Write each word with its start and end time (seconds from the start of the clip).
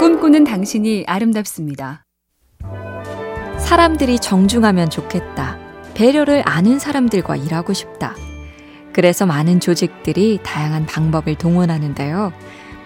꿈꾸는 0.00 0.44
당신이 0.44 1.04
아름답습니다. 1.06 2.06
사람들이 3.58 4.18
정중하면 4.18 4.88
좋겠다. 4.88 5.58
배려를 5.92 6.42
아는 6.46 6.78
사람들과 6.78 7.36
일하고 7.36 7.74
싶다. 7.74 8.16
그래서 8.94 9.26
많은 9.26 9.60
조직들이 9.60 10.38
다양한 10.42 10.86
방법을 10.86 11.34
동원하는데요. 11.34 12.32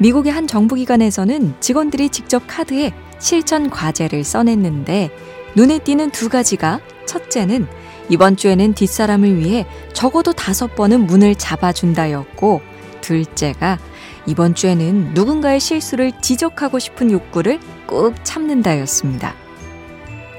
미국의 0.00 0.32
한 0.32 0.48
정부기관에서는 0.48 1.54
직원들이 1.60 2.08
직접 2.08 2.42
카드에 2.48 2.90
실천 3.20 3.70
과제를 3.70 4.24
써냈는데 4.24 5.12
눈에 5.54 5.78
띄는 5.78 6.10
두 6.10 6.28
가지가 6.28 6.80
첫째는 7.06 7.68
이번 8.08 8.34
주에는 8.34 8.74
뒷사람을 8.74 9.38
위해 9.38 9.66
적어도 9.92 10.32
다섯 10.32 10.74
번은 10.74 11.06
문을 11.06 11.36
잡아준다였고 11.36 12.73
둘째가 13.04 13.78
이번 14.24 14.54
주에는 14.54 15.12
누군가의 15.12 15.60
실수를 15.60 16.12
지적하고 16.22 16.78
싶은 16.78 17.10
욕구를 17.10 17.60
꾹 17.86 18.14
참는다였습니다. 18.24 19.34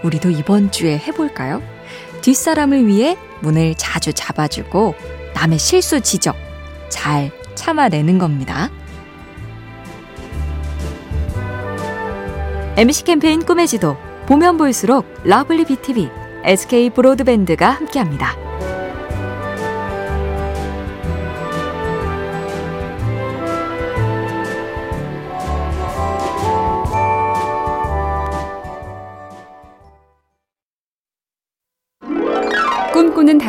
우리도 0.03 0.31
이번 0.31 0.71
주에 0.71 0.97
해볼까요? 0.97 1.61
뒷사람을 2.21 2.87
위해 2.87 3.17
문을 3.41 3.75
자주 3.75 4.13
잡아주고 4.13 4.95
남의 5.35 5.59
실수 5.59 6.01
지적 6.01 6.35
잘 6.89 7.31
참아내는 7.53 8.17
겁니다. 8.17 8.71
MBC 12.77 13.03
캠페인 13.03 13.45
꿈의 13.45 13.67
지도 13.67 13.95
보면 14.25 14.57
볼수록 14.57 15.05
러블리 15.23 15.65
BTV, 15.65 16.09
SK 16.43 16.89
브로드밴드가 16.89 17.69
함께합니다. 17.69 18.44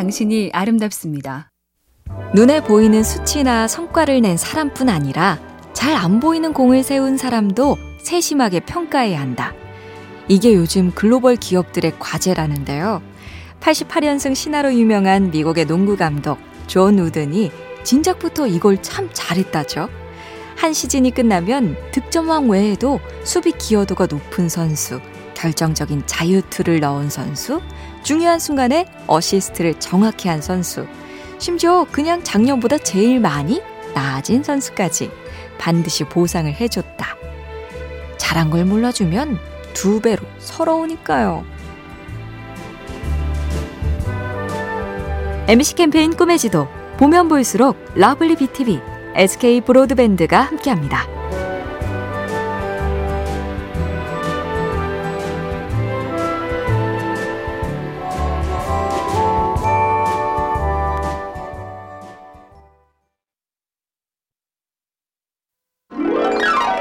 당신이 0.07 0.51
아름답습니다. 0.53 1.51
눈에 2.33 2.63
보이는 2.63 3.03
수치나 3.03 3.67
성과를 3.67 4.21
낸 4.21 4.37
사람뿐 4.37 4.87
아니라 4.87 5.37
잘 5.73 5.97
안 5.97 6.21
보이는 6.21 6.53
공을 6.53 6.83
세운 6.83 7.17
사람도 7.17 7.77
세심하게 7.99 8.61
평가해야 8.61 9.19
한다. 9.19 9.53
이게 10.29 10.53
요즘 10.53 10.91
글로벌 10.91 11.35
기업들의 11.35 11.99
과제라는데요. 11.99 13.01
88연승 13.59 14.33
신화로 14.33 14.75
유명한 14.75 15.29
미국의 15.29 15.65
농구 15.65 15.97
감독 15.97 16.37
존 16.67 16.99
우든이 16.99 17.51
진작부터 17.83 18.47
이걸 18.47 18.81
참 18.81 19.09
잘했다죠. 19.11 19.89
한 20.55 20.71
시즌이 20.71 21.11
끝나면 21.11 21.75
득점왕 21.91 22.49
외에도 22.49 23.01
수비 23.23 23.51
기여도가 23.51 24.05
높은 24.05 24.47
선수, 24.47 25.01
결정적인 25.37 26.03
자유투를 26.07 26.79
넣은 26.79 27.09
선수, 27.09 27.61
중요한 28.01 28.39
순간에 28.39 28.87
어시스트를 29.05 29.79
정확히 29.79 30.29
한 30.29 30.41
선수, 30.41 30.87
심지어 31.37 31.85
그냥 31.91 32.23
작년보다 32.23 32.79
제일 32.79 33.19
많이 33.19 33.61
나아진 33.93 34.41
선수까지 34.41 35.11
반드시 35.59 36.03
보상을 36.05 36.51
해줬다. 36.51 37.15
잘한 38.17 38.49
걸 38.49 38.65
몰라주면 38.65 39.37
두 39.73 40.01
배로 40.01 40.23
서러우니까요. 40.39 41.45
MBC 45.47 45.75
캠페인 45.75 46.15
꿈의 46.15 46.39
지도 46.39 46.67
보면 46.97 47.29
볼수록 47.29 47.77
러블리 47.93 48.35
BTV, 48.37 48.81
SK 49.15 49.61
브로드밴드가 49.61 50.41
함께합니다. 50.41 51.16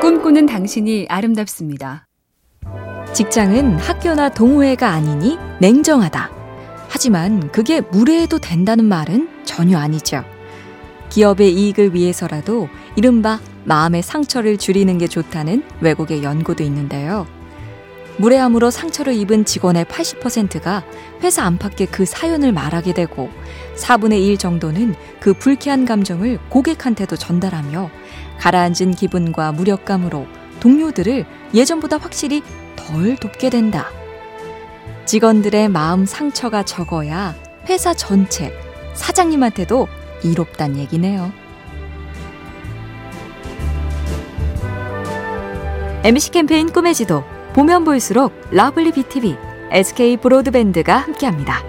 꿈꾸는 0.06 0.47
당신이 0.47 1.06
아름답습니다. 1.09 2.06
직장은 3.12 3.77
학교나 3.77 4.28
동호회가 4.28 4.89
아니니 4.89 5.37
냉정하다. 5.61 6.31
하지만 6.89 7.50
그게 7.50 7.81
무례해도 7.81 8.39
된다는 8.39 8.84
말은 8.84 9.28
전혀 9.43 9.78
아니죠. 9.78 10.22
기업의 11.11 11.53
이익을 11.53 11.93
위해서라도 11.93 12.69
이른바 12.94 13.41
마음의 13.65 14.03
상처를 14.03 14.59
줄이는 14.59 14.97
게 14.99 15.09
좋다는 15.09 15.65
외국의 15.81 16.23
연구도 16.23 16.62
있는데요. 16.62 17.27
무례함으로 18.19 18.71
상처를 18.71 19.15
입은 19.15 19.44
직원의 19.44 19.84
80%가 19.87 20.84
회사 21.22 21.44
안팎에 21.44 21.87
그 21.87 22.06
사연을 22.06 22.53
말하게 22.53 22.94
되고 22.94 23.31
4분의 23.77 24.21
1 24.22 24.38
정도는 24.38 24.94
그 25.21 25.34
불쾌한 25.34 25.84
감정을 25.84 26.38
고객한테도 26.49 27.16
전달하며 27.16 27.91
가라앉은 28.38 28.93
기분과 28.93 29.53
무력감으로 29.53 30.26
동료들을 30.60 31.26
예전보다 31.55 31.99
확실히 31.99 32.43
덜 32.75 33.16
돕게 33.16 33.50
된다. 33.50 33.87
직원들의 35.05 35.69
마음 35.69 36.06
상처가 36.06 36.62
적어야 36.62 37.34
회사 37.69 37.94
전체, 37.94 38.53
사장님한테도 38.94 39.88
이롭단 40.22 40.76
얘기네요. 40.76 41.32
MBC 46.03 46.31
캠페인 46.31 46.72
꿈의 46.72 46.94
지도 46.94 47.25
보면 47.56 47.84
볼수록 47.84 48.34
러블리 48.50 48.93
BTV, 48.93 49.34
SK 49.71 50.19
브로드밴드가 50.19 50.94
함께합니다. 50.99 51.62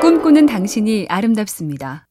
꿈꾸는 0.00 0.46
당신이 0.46 1.06
아름답습니다. 1.08 2.08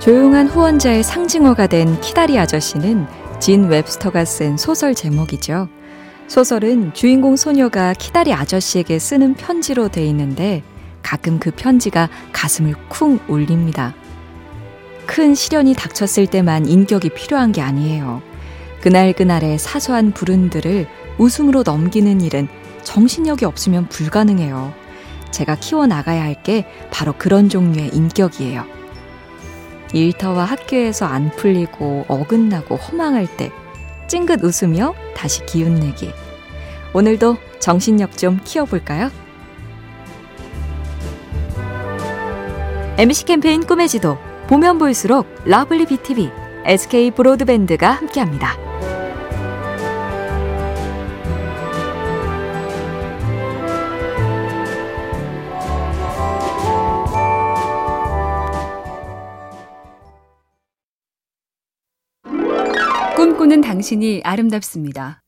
조용한 0.00 0.48
후원자의 0.48 1.02
상징어가 1.02 1.66
된 1.66 2.00
키다리 2.00 2.38
아저씨는 2.38 3.06
진 3.40 3.68
웹스터가 3.68 4.24
쓴 4.24 4.56
소설 4.56 4.94
제목이죠. 4.94 5.68
소설은 6.30 6.94
주인공 6.94 7.34
소녀가 7.34 7.92
키다리 7.92 8.32
아저씨에게 8.32 9.00
쓰는 9.00 9.34
편지로 9.34 9.88
돼 9.88 10.06
있는데 10.06 10.62
가끔 11.02 11.40
그 11.40 11.50
편지가 11.50 12.08
가슴을 12.30 12.74
쿵 12.88 13.18
울립니다. 13.26 13.96
큰 15.06 15.34
시련이 15.34 15.74
닥쳤을 15.74 16.28
때만 16.28 16.66
인격이 16.66 17.08
필요한 17.08 17.50
게 17.50 17.62
아니에요. 17.62 18.22
그날그날의 18.80 19.58
사소한 19.58 20.12
불운들을 20.12 20.86
웃음으로 21.18 21.64
넘기는 21.64 22.20
일은 22.20 22.46
정신력이 22.84 23.44
없으면 23.44 23.88
불가능해요. 23.88 24.72
제가 25.32 25.56
키워나가야 25.56 26.22
할 26.22 26.44
게 26.44 26.64
바로 26.92 27.12
그런 27.18 27.48
종류의 27.48 27.88
인격이에요. 27.92 28.64
일터와 29.92 30.44
학교에서 30.44 31.06
안 31.06 31.32
풀리고 31.32 32.04
어긋나고 32.06 32.76
허망할 32.76 33.26
때 33.36 33.50
찡긋 34.10 34.42
웃으며 34.42 34.92
다시 35.14 35.46
기운내기. 35.46 36.12
오늘도 36.92 37.36
정신력 37.60 38.18
좀 38.18 38.40
키워볼까요? 38.42 39.08
MBC 42.98 43.24
캠페인 43.24 43.64
꿈의 43.64 43.86
지도 43.88 44.18
보면 44.48 44.78
볼수록 44.78 45.28
러블리 45.44 45.86
BTV, 45.86 46.28
SK 46.64 47.12
브로드밴드가 47.12 47.88
함께합니다. 47.92 48.69
꿈꾸는 63.50 63.62
당신이 63.62 64.20
아름답습니다. 64.22 65.22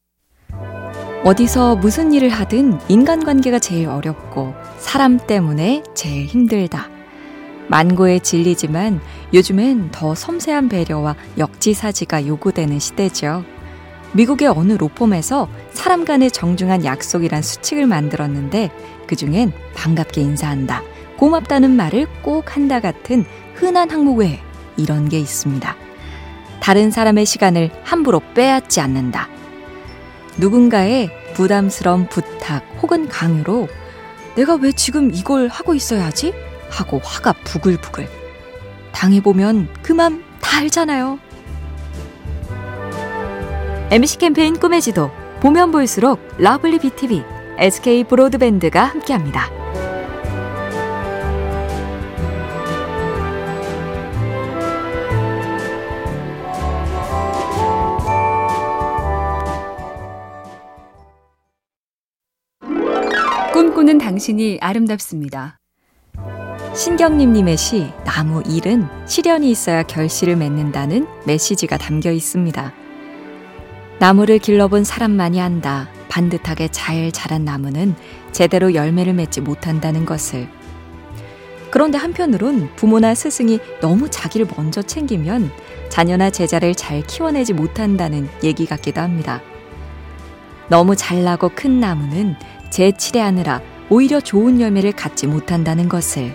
어디서 1.25 1.75
무슨 1.75 2.13
일을 2.13 2.29
하든 2.29 2.79
인간관계가 2.89 3.59
제일 3.59 3.89
어렵고 3.89 4.55
사람 4.79 5.19
때문에 5.19 5.83
제일 5.95 6.27
힘들다. 6.27 6.89
만고의 7.69 8.21
진리지만 8.21 9.01
요즘엔 9.35 9.91
더 9.91 10.15
섬세한 10.15 10.69
배려와 10.69 11.17
역지사지가 11.37 12.29
요구되는 12.29 12.79
시대죠. 12.79 13.45
미국의 14.13 14.47
어느 14.47 14.75
로펌에서 14.75 15.49
사람 15.73 16.05
간의 16.05 16.31
정중한 16.31 16.85
약속이란 16.85 17.43
수칙을 17.43 17.87
만들었는데 17.87 18.71
그중엔 19.09 19.53
반갑게 19.75 20.21
인사한다, 20.21 20.83
고맙다는 21.17 21.73
말을 21.73 22.07
꼭 22.23 22.55
한다 22.55 22.79
같은 22.79 23.25
흔한 23.55 23.91
항목 23.91 24.19
외에 24.19 24.39
이런 24.77 25.09
게 25.09 25.19
있습니다. 25.19 25.82
다른 26.63 26.93
사람의 26.93 27.27
시간을 27.27 27.71
함부로 27.83 28.21
빼앗지 28.35 28.81
않는다. 28.81 29.29
누군가의 30.39 31.11
부담스러운 31.35 32.09
부탁 32.09 32.65
혹은 32.81 33.09
강요로 33.09 33.67
내가 34.37 34.55
왜 34.55 34.71
지금 34.71 35.13
이걸 35.13 35.49
하고 35.49 35.75
있어야 35.75 36.07
하지? 36.07 36.33
하고 36.71 37.01
화가 37.03 37.35
부글부글. 37.45 38.09
당해보면 38.93 39.75
그맘다 39.83 40.59
알잖아요. 40.59 41.19
MC 43.91 44.19
캠페인 44.19 44.57
꿈의 44.57 44.81
지도 44.81 45.11
보면 45.41 45.73
볼수록 45.73 46.21
lovely 46.39 46.79
BTV, 46.79 47.25
SK 47.59 48.05
브로드밴드가 48.05 48.85
함께합니다. 48.85 49.62
꿈꾸는 63.83 63.99
당신이 63.99 64.59
아름답습니다. 64.61 65.59
신경님님의 66.75 67.57
시 67.57 67.89
나무 68.05 68.41
일은 68.47 68.87
시련이 69.07 69.51
있어야 69.51 69.83
결실을 69.83 70.37
맺는다는 70.37 71.07
메시지가 71.27 71.79
담겨 71.79 72.13
있습니다. 72.13 72.73
나무를 73.99 74.39
길러본 74.39 74.85
사람만이 74.85 75.41
안다. 75.41 75.89
반듯하게 76.09 76.69
잘 76.69 77.11
자란 77.11 77.45
나무는 77.45 77.97
제대로 78.31 78.75
열매를 78.75 79.15
맺지 79.15 79.41
못한다는 79.41 80.07
것을. 80.07 80.49
그런데 81.71 81.99
한편으론 81.99 82.71
부모나 82.77 83.15
스승이 83.17 83.59
너무 83.81 84.09
자기를 84.09 84.47
먼저 84.57 84.81
챙기면 84.83 85.51
자녀나 85.89 86.31
제자를 86.31 86.75
잘 86.77 87.03
키워내지 87.03 87.53
못한다는 87.53 88.29
얘기 88.45 88.65
같기도 88.65 89.01
합니다. 89.01 89.43
너무 90.69 90.95
잘나고 90.95 91.51
큰 91.55 91.81
나무는 91.81 92.37
제 92.71 92.86
치레하느라 92.86 93.72
오히려 93.93 94.23
좋은 94.23 94.59
열매를 94.59 94.93
갖지 94.93 95.27
못한다는 95.27 95.87
것을. 95.87 96.35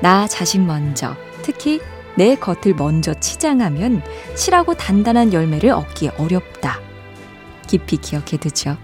나 0.00 0.28
자신 0.28 0.68
먼저, 0.68 1.16
특히 1.42 1.80
내 2.16 2.36
겉을 2.36 2.76
먼저 2.76 3.12
치장하면 3.12 4.02
실하고 4.36 4.74
단단한 4.74 5.32
열매를 5.32 5.70
얻기 5.70 6.10
어렵다. 6.16 6.78
깊이 7.66 7.96
기억해 7.96 8.36
두죠. 8.36 8.76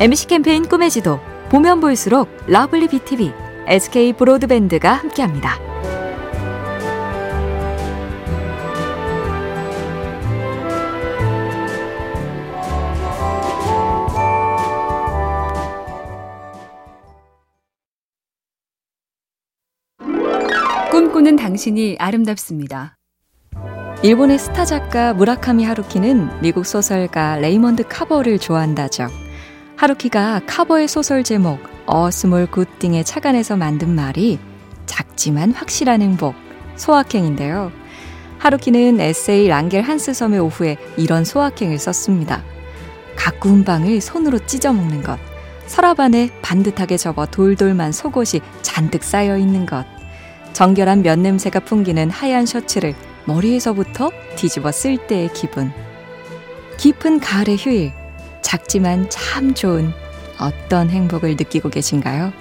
MC 0.00 0.26
캠페인 0.26 0.68
꿈의 0.68 0.90
지도 0.90 1.18
보면 1.48 1.80
볼수록 1.80 2.28
lovely 2.46 2.88
BTV, 2.88 3.32
SK 3.68 4.12
브로드밴드가 4.12 4.92
함께합니다. 4.92 5.65
당신이 21.56 21.96
아름답습니다. 21.98 22.98
일본의 24.02 24.38
스타 24.38 24.66
작가 24.66 25.14
무라카미 25.14 25.64
하루키는 25.64 26.42
미국 26.42 26.66
소설가 26.66 27.36
레이먼드 27.36 27.82
카버를 27.88 28.38
좋아한다죠. 28.38 29.06
하루키가 29.76 30.42
카버의 30.46 30.86
소설 30.86 31.24
제목 31.24 31.58
A 31.86 32.10
Small 32.10 32.46
Good 32.46 32.69
Thing에 32.69 33.04
착안해서 33.04 33.56
만든 33.56 33.94
말이 33.94 34.38
작지만 34.84 35.52
확실한 35.52 36.02
행복, 36.02 36.34
소확행인데요. 36.76 37.72
하루키는 38.38 39.00
에세이 39.00 39.48
랑겔 39.48 39.80
한스 39.80 40.12
섬의 40.12 40.38
오후에 40.40 40.76
이런 40.98 41.24
소확행을 41.24 41.78
썼습니다. 41.78 42.44
갓 43.16 43.37
구운 43.37 43.64
빵을 43.64 44.02
손으로 44.02 44.40
찢어 44.44 44.74
먹는 44.74 45.02
것, 45.02 45.18
서랍 45.64 46.00
안에 46.00 46.38
반듯하게 46.42 46.98
접어 46.98 47.24
돌돌 47.24 47.69
만 47.69 47.92
속옷이 47.92 48.42
잔뜩 48.60 49.02
쌓여 49.02 49.38
있는 49.38 49.64
것, 49.64 49.95
정결한 50.56 51.02
면 51.02 51.20
냄새가 51.20 51.60
풍기는 51.60 52.08
하얀 52.08 52.46
셔츠를 52.46 52.94
머리에서부터 53.26 54.10
뒤집어 54.36 54.72
쓸 54.72 54.96
때의 54.96 55.30
기분. 55.34 55.70
깊은 56.78 57.20
가을의 57.20 57.58
휴일, 57.58 57.92
작지만 58.40 59.06
참 59.10 59.52
좋은 59.52 59.92
어떤 60.40 60.88
행복을 60.88 61.32
느끼고 61.32 61.68
계신가요? 61.68 62.32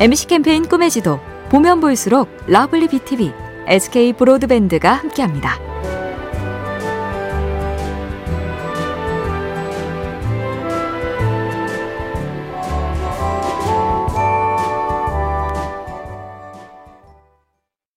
MC 0.00 0.26
캠페인 0.26 0.66
꿈의 0.66 0.90
지도, 0.90 1.20
보면 1.48 1.78
볼수록 1.78 2.36
lovely 2.48 2.88
BTV, 2.88 3.32
SK 3.68 4.14
브로드밴드가 4.14 4.92
함께합니다. 4.92 5.71